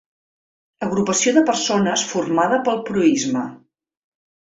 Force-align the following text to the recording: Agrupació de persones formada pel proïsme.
Agrupació 0.87 1.35
de 1.37 1.45
persones 1.51 2.07
formada 2.15 2.61
pel 2.71 2.85
proïsme. 2.91 3.49